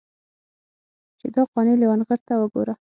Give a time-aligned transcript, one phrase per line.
[1.19, 2.73] چې دا قانع لېونغرته وګوره.